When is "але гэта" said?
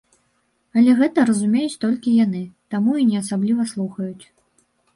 0.79-1.25